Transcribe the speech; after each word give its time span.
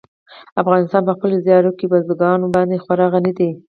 افغانستان 0.61 1.01
په 1.05 1.13
خپلو 1.17 1.35
زیارکښو 1.45 1.89
بزګانو 1.91 2.53
باندې 2.55 2.81
خورا 2.83 3.07
غني 3.13 3.31
دی. 3.37 3.49